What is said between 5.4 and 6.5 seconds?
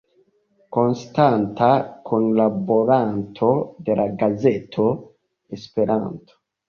Esperanto.